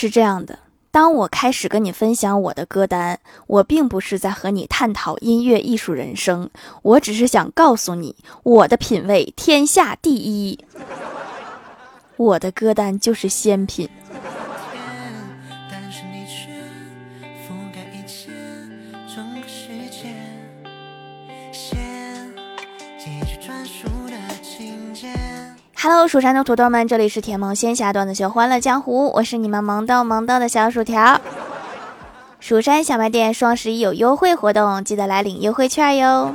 [0.00, 0.56] 是这样的。
[0.92, 6.48] 当我开始跟你分享我的歌单，我并不是在和你探讨音乐艺术人生，
[6.82, 8.14] 我只是想告诉你，
[8.44, 10.56] 我的品味天下第一，
[12.16, 13.88] 我的歌单就是仙品。
[25.80, 31.20] Hello，蜀山的土豆们，这里是甜萌仙侠段子秀《欢乐江湖》，我是你们萌豆萌豆的小薯条。
[32.40, 36.34] 蜀山小卖店双十一有优惠活动，记得来领优惠券哟。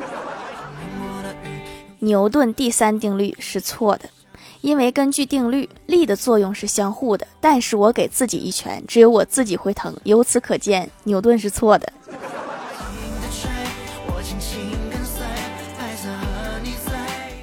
[2.00, 4.06] 牛顿第三定律是错的，
[4.62, 7.28] 因为根据定律，力的作用是相互的。
[7.42, 9.94] 但是我给自己一拳，只有我自己会疼。
[10.04, 11.92] 由此可见，牛顿是错的。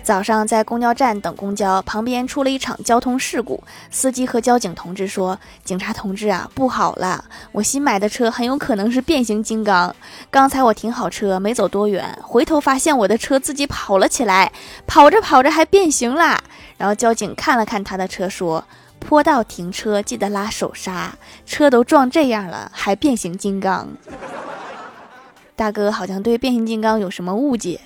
[0.02, 3.62] 早上在公交站等公交，旁边出了一场交通事故。
[3.90, 9.94] 司机和交警同志说：“警察同志啊，不好了，我新买的车很有可能是变形金刚。
[10.30, 14.50] 刚才我停好车，没走多远，回头发现我的车自己跑了起来，
[14.86, 16.42] 跑着跑着还变形啦。”
[16.76, 18.64] 然后交警看了看他的车，说
[18.98, 21.14] ：“坡道停车记得拉手刹，
[21.46, 23.88] 车都撞这样了，还变形金刚。”
[25.54, 27.78] 大哥好像对变形金刚有什么误解。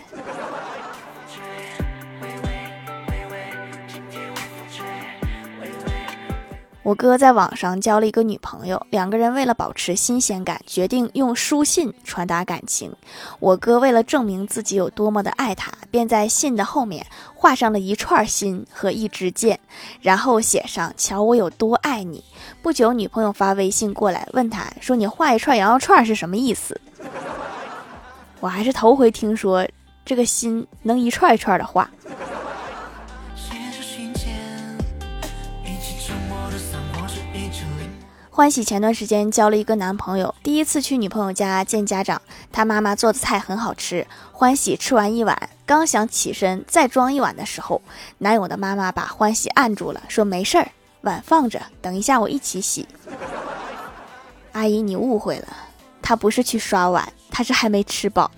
[6.85, 12.95] 我哥在网上交了一个女朋友，两个人为了保持新鲜感，决定用书信传达感情。
[13.41, 19.59] 我哥为了证明自己有多么的爱她，便在信的后面画上了一串心和一支箭，
[20.03, 22.23] 然后写上“瞧我有多爱你”。
[22.61, 26.79] 不久，女朋友发微信过来，问他说：“你画一串羊肉串是什么意思？”
[28.41, 29.67] 我还是头回听说
[30.05, 31.91] 这个心能一串一串的画。
[38.37, 44.05] 欢喜前段时间交了一个男朋友，第一次去女朋友家见家长，他妈妈做的菜很好吃。
[44.33, 47.81] 欢喜吃完一碗，刚想起身再装一碗的时候，
[48.19, 50.73] 男友的妈妈把欢喜按住了，说：“没事儿，
[51.03, 52.89] 碗放着，等一下我一起洗。”
[54.51, 55.47] 阿姨，你误会了，
[56.03, 58.29] 他不是去刷碗，他是还没吃饱。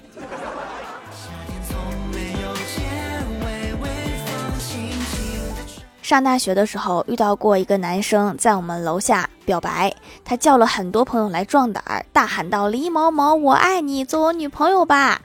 [6.06, 9.92] 上大学的时候遇到过一个男生在我们楼下表白，
[10.24, 15.20] 他叫了很多朋友来壮胆儿，大喊道：“李某某，我爱你，做我女朋友吧！”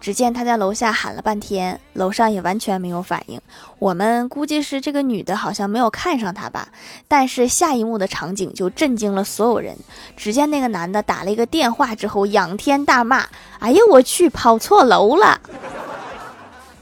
[0.00, 3.38] 只见他在楼下喊了半天，楼上也完全没有反应。
[3.78, 6.68] 我们估计是这个女的好像没有看上他吧。
[7.06, 9.76] 但是下一幕的场景就震惊了所有人。
[10.16, 13.26] 只见那个男的打了一个电话之后，仰天大骂
[13.60, 15.38] ：“哎呀，我去，跑错楼了！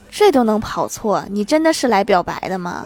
[0.09, 1.25] 这都能跑错？
[1.29, 2.85] 你真的是来表白的吗？”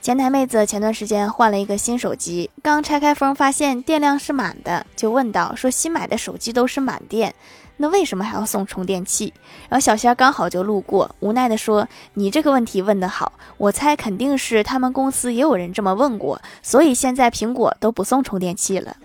[0.00, 7.34] 前台妹子前段时间换了一个新手机，刚拆开封发现电量是满的，就问道：“说新买的手机都是满电，
[7.76, 9.34] 那为什么还要送充电器？”
[9.68, 18.96] 然后小仙刚好就路过，无奈的说：“你这个问题问得好，我猜肯定是他们公司也有人这么问过，所以现在苹果都不送充电器了。”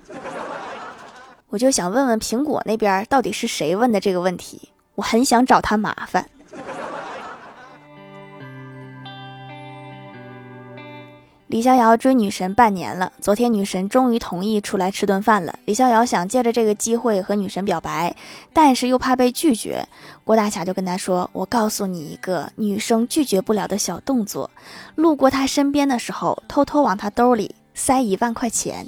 [1.49, 6.29] 我就想问问苹果那边到底是谁问的这个问题，我很想找他麻烦。
[11.55, 15.57] 李逍遥追女神半年了，昨天女神终于同意出来吃顿饭了。
[15.63, 18.13] 李逍遥想借着这个机会和女神表白，
[18.51, 19.87] 但是又怕被拒绝。
[20.25, 24.51] 郭大侠就跟他说：“我告诉你一个女生拒绝不了的小动作，
[24.95, 28.85] 路过他身边的时候，偷偷往他兜里塞一万块钱。”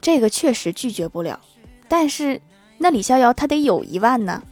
[0.00, 1.38] 这个确实拒绝不了，
[1.86, 2.40] 但是
[2.78, 4.42] 那李逍遥他得有一万呢。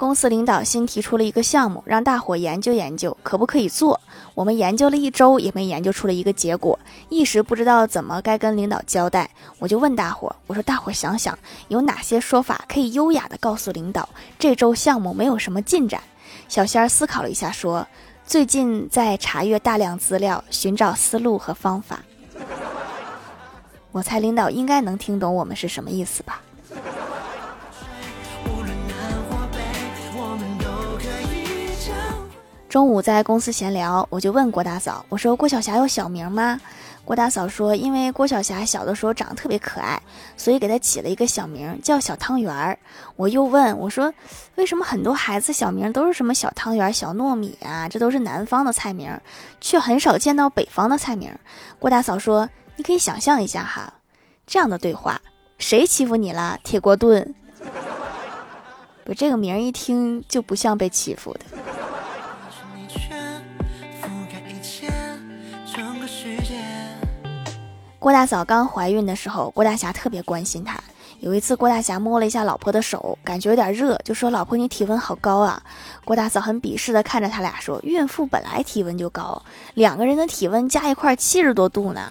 [0.00, 4.00] 公司领导新提出了一个项目，让大伙研究研究可不可以做。
[4.34, 6.78] 我们研究了一周，也没研究出了一个结果，
[7.10, 9.28] 一时不知道怎么该跟领导交代。
[9.58, 11.38] 我就问大伙：“我说大伙想想，
[11.68, 14.08] 有哪些说法可以优雅的告诉领导，
[14.38, 16.02] 这周项目没有什么进展？”
[16.48, 17.86] 小仙儿思考了一下，说
[18.24, 22.00] ：“最近在查阅大量资料，寻找思路和方法。”
[23.92, 26.40] 我猜领导应该能听懂我们是什么意思吧。
[32.70, 36.56] 中午在公司闲聊，我就问郭大嫂：“我说郭晓霞有小名吗？”
[37.04, 40.00] 郭大嫂说：“因为郭晓霞小的时候长得特别可爱，
[40.36, 42.78] 所以给她起了一个小名叫小汤圆儿。”
[43.16, 44.14] 我又问我说
[44.54, 47.88] ：“为什么很多孩子小名都是什么小汤圆、小糯米啊？
[47.88, 49.20] 这都是南方的菜名，
[49.60, 51.28] 却很少见到北方的菜名。”
[51.80, 53.92] 郭大嫂说：“你可以想象一下哈，
[54.46, 55.20] 这样的对话：
[55.58, 56.56] 谁欺负你了？
[56.62, 57.34] 铁锅炖。
[59.04, 61.40] 不，这个名一听就不像被欺负的。
[68.00, 70.80] 郭大嫂刚怀孕的时候，郭大侠特别关心她。
[71.18, 75.62] 有一次，郭大侠摸了一下老婆的手，感觉有点热，就说：“老婆，你体温好高啊！”
[76.02, 79.42] 郭大嫂很鄙视的看着他俩说：“孕妇本来体温就高，
[79.74, 82.10] 两个人的体温加一块七十多度呢。”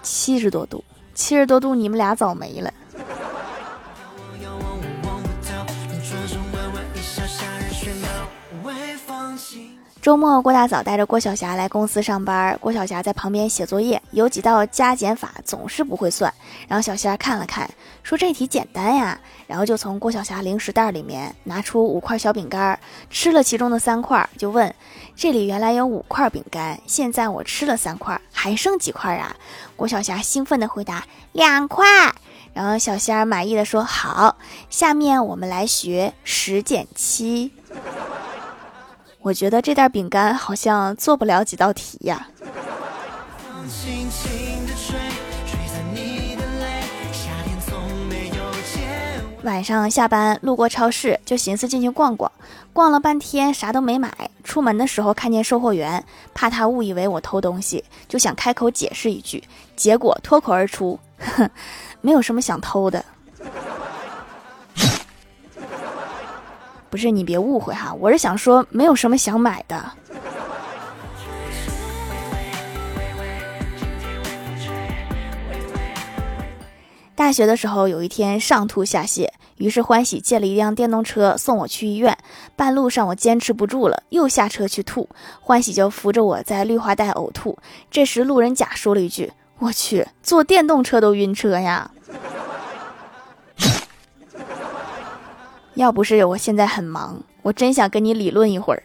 [0.00, 2.72] 七十多度，七十多度，你们俩早没了。
[10.02, 12.58] 周末，郭大嫂带着郭晓霞来公司上班。
[12.60, 16.34] 郭晓霞在旁边写作业，有几道加减法总是不会算。
[16.66, 17.70] 然后小仙看了看，
[18.02, 19.16] 说这题简单呀。
[19.46, 22.76] 然后就从郭晓霞零食袋里面拿出五块小饼干，
[23.10, 24.74] 吃了其中的三块，就问
[25.14, 29.36] ：“这里原来有五块饼干，现在我吃了三块，还剩几块啊？”
[29.76, 31.86] 郭晓霞兴奋地回答：“两块。”
[32.52, 34.36] 然后小仙儿满意的说：“好，
[34.68, 37.52] 下面我们来学十减七。”
[39.22, 42.28] 我觉得这袋饼干好像做不了几道题呀。
[49.44, 52.30] 晚上下班路过超市，就寻思进去逛逛，
[52.72, 54.12] 逛了半天啥都没买。
[54.44, 59.42] 出门的时候看见售货员，怕他误以为我偷东西，就想开口解释一句，
[59.74, 61.48] 结果脱口而出：“哼，
[62.00, 63.04] 没有什么想偷的。”
[66.92, 69.82] 不是你别误会哈，我是想说没有什么想买的。
[77.14, 82.14] 大学的时候有一天上吐下泻，于是欢喜借了一辆电动车送我去医院。
[82.56, 85.08] 半路上我坚持不住了，又下车去吐，
[85.40, 87.58] 欢喜就扶着我在绿化带呕吐。
[87.90, 91.90] 这时路人甲说了一句：“我去，坐电动车都晕车呀。”
[95.74, 98.82] 要不是我现在很忙，我真想跟你理论一会儿。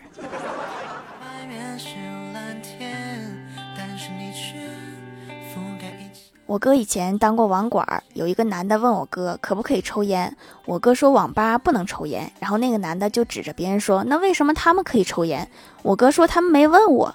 [6.46, 10.34] 我哥以前当过网管，有一个男的问我哥可不可以抽烟，
[10.66, 15.46] 我哥说网吧不能抽烟，然后那个男的就指着别人说，那为什么他们可以抽烟？
[15.84, 17.14] 我哥说他们没问我。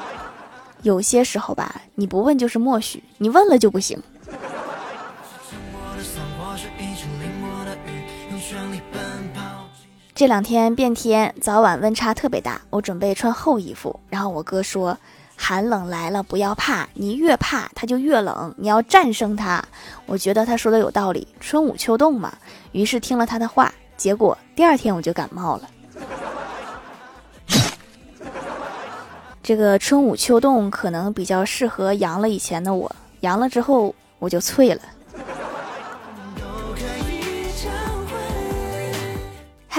[0.82, 4.02] 有些时候吧，你不问就是默许，你问了就不行。
[10.18, 14.00] 这两天变天，早晚温差特别大，我准备穿厚衣服。
[14.10, 14.98] 然后我哥说
[15.38, 19.64] ：“寒冷来了，不要怕，你越怕它就越冷，你要战胜它。”
[20.06, 22.36] 我觉得他说的有道理，春捂秋冻嘛。
[22.72, 25.70] 于是听了他的话，结果第二天我就感冒了。
[29.40, 32.90] 这个春捂秋冻可能比较适合阳了以前的我，
[33.20, 34.82] 阳了之后我就脆了。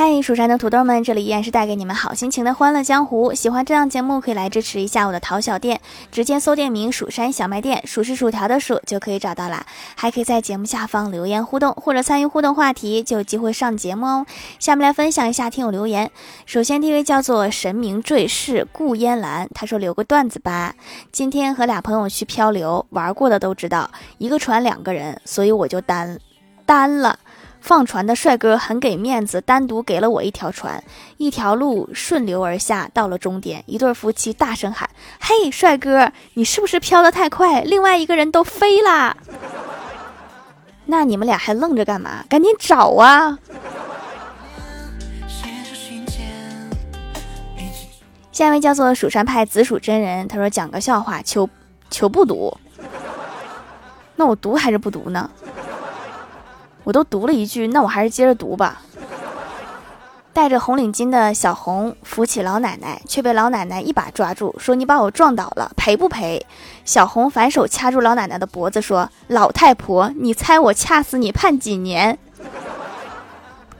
[0.01, 3.33] 嗨，蜀山的土豆们，这里依然是带给你们好心情的欢乐江湖。
[3.33, 9.65] 喜欢这档节目，可以来支持一下我的淘小店，直接搜店名“蜀山小卖店”，数是薯条的数就可以找到啦。
[9.95, 14.25] 还可以在节目下方留言互动，或者参与互动话题，就有机会上节目哦。
[14.57, 16.09] 下面来分享一下听友留言。
[16.45, 20.75] 首先，第一位叫做神明坠世顾烟兰，他说留个段子吧。
[21.11, 26.17] 今天和俩朋友去漂流，玩过的都知道，一个船两个人，所以我就单
[26.65, 27.19] 单了。
[27.61, 30.83] 放船的帅哥很给面子，单独给了我一条船，
[31.17, 34.89] 一条路顺流而下，到了终点，一对夫妻大声喊
[35.19, 37.61] ：“嘿，帅哥，你是不是飘得太快？
[37.61, 39.15] 另外一个人都飞啦！”
[40.87, 42.23] 那你们俩还愣着干嘛？
[42.27, 43.37] 赶紧找啊！
[48.31, 51.47] 下一位叫做蜀山派紫薯真人，他说讲个笑话，求
[51.91, 52.57] 求不读。
[54.15, 55.29] 那我读还是不读呢？
[56.83, 58.81] 我都读了一句，那我还是接着读吧。
[60.31, 66.45] 戴着红领巾的小红扶起老奶奶，却被老奶奶一把抓住，说：“你把我撞倒了，赔不赔？”
[66.85, 72.17] 小红反手掐住老奶奶的脖子，说：“老太婆，你猜我掐死你判几年？”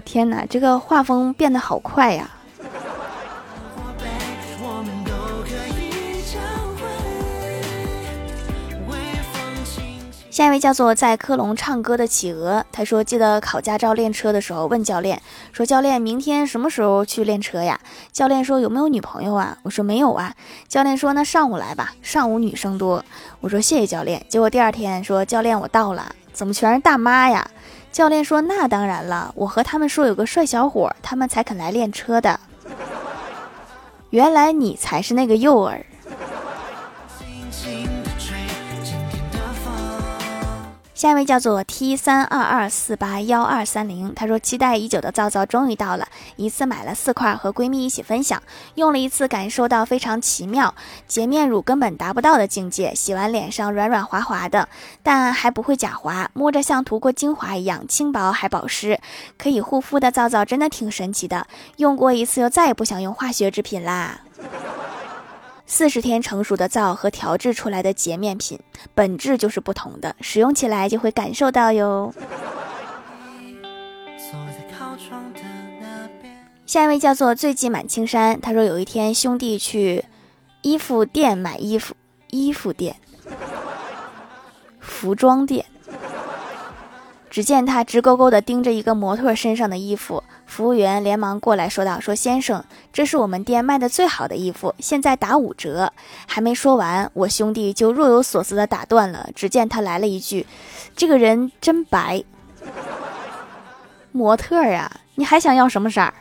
[0.03, 2.29] 天哪，这个画风变得好快呀！
[10.39, 17.77] 下一位叫做在科隆唱歌的企鹅，他说：“记得考驾照练车的时候，问教练说：‘教练，明天什么时候去练车呀？’
[18.13, 20.33] 教练说：‘有没有女朋友啊？’我说：‘没有啊。’
[20.69, 23.03] 教练说：‘那上午来吧，上午女生多。’
[23.41, 27.45] 我说：‘谢谢教练。’结果第二天说：‘教练，我到了，怎么全是大妈呀？’
[27.91, 32.39] 教练说：‘那当然了，我和他们说有个帅小伙，他们才肯来练车的。
[34.11, 35.83] 原来你才是那个诱饵。”
[40.99, 48.43] 下一位叫做 T 三二二四八幺二三零，他说期待已久的皂皂终于到了，一次买了四块，和闺蜜一起分享，
[48.75, 50.75] 用了一次，感受到非常奇妙，
[51.07, 54.67] 洁面乳根本达不到的境界，洗完脸上软软滑滑的，
[55.01, 58.99] 但还不会假滑，摸着像涂过精华一样轻薄还保湿，
[59.37, 64.19] 可以护肤的皂皂真的挺神奇的，用过一次又再也不想用化学制品啦。
[65.71, 68.59] 四十天成熟的皂和调制出来的洁面品
[68.95, 72.11] 本质就是不同的，使用起来就会感受到哟。
[76.65, 80.03] 下一位叫做醉迹满青山，他说有一天兄弟去
[80.63, 81.95] 衣服店买衣服，
[82.31, 82.95] 衣服店，
[84.79, 85.65] 服装店，
[87.29, 90.23] 只见他直勾勾地盯着一个模特身上的衣服。
[90.45, 95.93] 服务员连忙过来说道：“说先生，这是我们店卖的最好的衣服，现在打五折。”
[96.27, 99.29] 还没说完，我兄弟就若有所思地打断了。
[99.35, 100.47] 只见他来了一句
[100.97, 102.23] ：“这个人真白，
[104.11, 106.13] 模特儿呀，你还想要什么色儿？”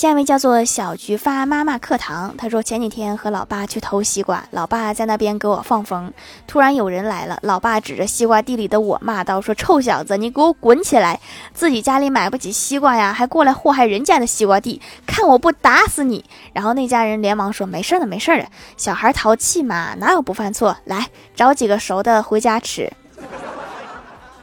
[0.00, 6.10] 下一位叫做小菊发妈妈课堂，他说前几天和老爸去偷西瓜，老爸在那边给我放风，
[6.46, 11.20] 突然有人来了，老爸指着西瓜地里的我骂道：“说臭小子，你给我滚起来！
[11.52, 20.74] 自己家里买不起西瓜呀，还过来祸害人家的西瓜地，看我不打死你！”然后那家人连忙说：“没事的，没事的，小孩淘气嘛，哪有不犯错？
[20.84, 22.90] 来找几个熟的回家吃。”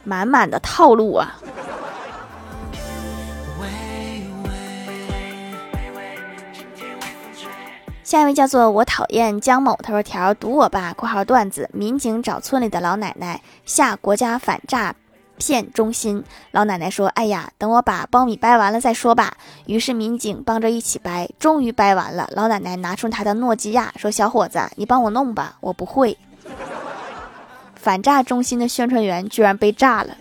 [0.04, 1.34] 满满的套路啊！
[8.08, 11.68] 下一位叫做我讨厌江某，他说条堵我吧（括号段子）。
[11.76, 14.94] 民警找村里的老奶奶下国家反诈
[15.36, 19.34] 骗中心，老奶奶说：“哎呀，等我把苞米掰完了再说吧。”
[19.68, 22.26] 于是民警帮着一起掰，终于掰完了。
[22.32, 26.16] 老奶奶拿出她的诺基亚，说：“小伙子，你帮我弄吧，我不会。”
[27.76, 30.16] 反诈中心的宣传员居然被炸了。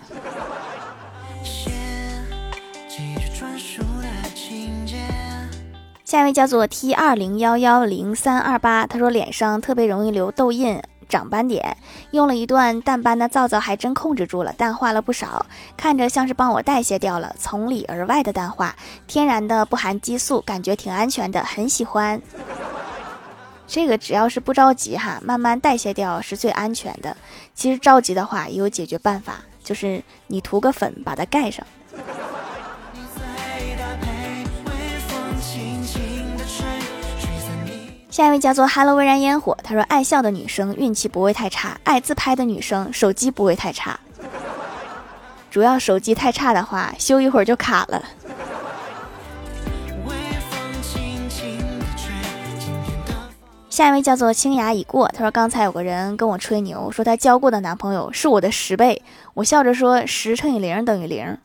[6.08, 11.76] 下一位叫做 T 二零幺幺零三二八，他说脸上特别容易留痘印、长斑点，
[12.12, 15.46] 用了一段淡斑的皂皂还真控制住了，淡化了不少，
[15.76, 18.74] 看着像是帮我代谢掉了，从里而外的淡化，
[19.06, 22.22] 天然的不含激素，感觉挺安全的，很喜欢。
[23.68, 27.18] 这个只要是不着急哈，慢慢代谢掉是最安全的。
[27.54, 31.68] 其实着急的话也有解决办法，就是你涂个粉把它盖上。
[38.18, 44.00] 下一位叫做 Hello 微燃烟火，他说爱笑的女生运气不会太差，爱自拍的女生手机不会太差。
[45.52, 48.04] 主要手机太差的话，修一会儿就卡了。
[53.70, 59.00] 下一位叫做清雅已过，他说刚才有个人跟我吹牛，说他交过的男朋友是我的十倍，
[59.36, 61.38] 我笑着说十乘以零等于零，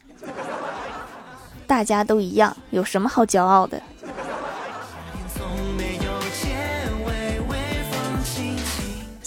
[1.67, 3.83] 大家都一样，有什么好骄傲的？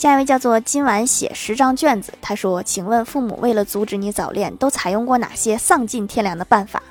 [0.05, 2.13] 下一位叫做今晚写十张卷子。
[2.21, 6.83] 他说：“请问父母为了阻止你早恋，都采用过哪些丧尽天良的办法？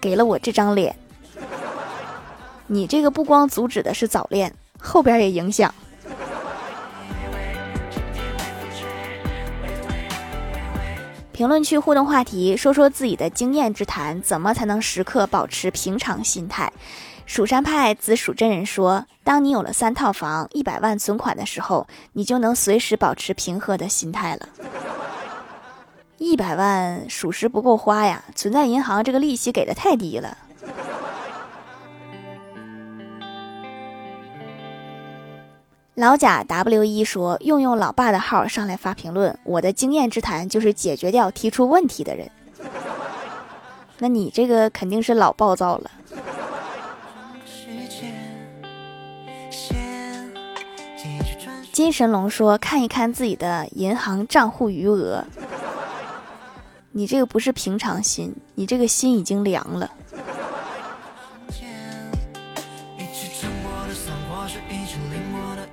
[0.00, 0.96] 给了我这张脸。
[2.66, 5.74] 你这个不光阻止的是早恋，后边也影响。”
[11.32, 16.72] 评论区互动话题：说说自己的经验之谈，怎么才能时刻保持平常心态？
[17.26, 24.48] 蜀山派紫蜀真人说：“当你有了三套房、一百万存款的时候，你就能随时保持平和的心态了。
[26.18, 30.38] 一百万属实不够花呀，存在银行这个利息给的太低了。”
[35.94, 42.30] 老贾 W 一说：“用用老爸的号上来发评论，我的经验之谈就是解决掉提出问题的人。
[43.98, 45.90] 那你这个肯定是老暴躁了。”
[51.74, 55.24] 金神龙说：“看一看自己的银行账户余额，
[56.92, 59.90] 你这个不是平常心，你这个心已经凉了。”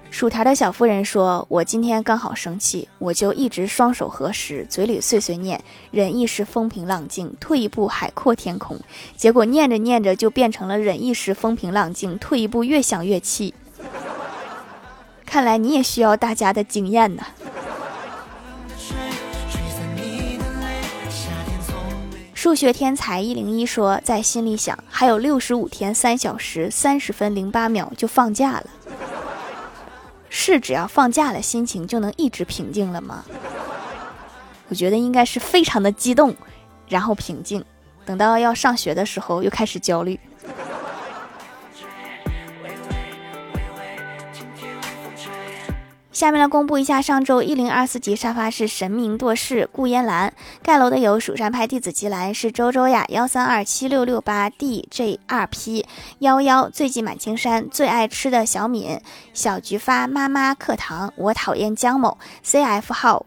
[0.09, 8.75] 薯条的小夫人说：“我今天刚好生气，我就一直双手合十，嘴里碎碎念，忍一时风平浪静，退一步海阔天空。
[9.15, 13.53] 结果念着念着就变成了忍一时风平浪静，退一步越想越气。”
[15.31, 17.23] 看来你也需要大家的经验呢。
[22.33, 28.65] 数学天才一零一说，在心里想，还有六十五天三小时三十分零八秒就放假了。
[30.27, 33.23] 是只要放假了，心情就能一直平静了吗？
[34.67, 36.35] 我觉得应该是非常的激动，
[36.89, 37.63] 然后平静，
[38.03, 40.19] 等到要上学的时候又开始焦虑。
[46.21, 55.83] 下面来公布一下上周一零二四级沙发是神明堕世顾烟兰盖楼的有蜀山派弟子吉兰是周周呀幺三二七六六八 D J 二 P
[56.19, 59.01] 幺幺最近满青山最爱吃的小敏
[59.33, 63.25] 小菊发妈妈课堂我讨厌姜某 C F 号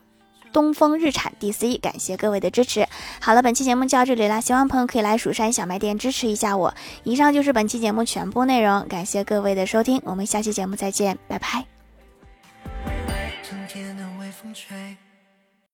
[0.52, 2.86] 东风日产 D C 感谢各位的支持。
[3.20, 6.72] 好了，本期节目就到这里了，希望朋友可以来蜀山小卖店支持一下我。
[7.02, 11.73] 以上就是本期节目全部内容，感谢各位的收听，我们下期节目再见，拜拜。
[14.54, 14.96] 吹。